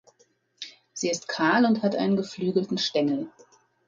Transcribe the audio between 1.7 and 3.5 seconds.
hat einen geflügelten Stängel.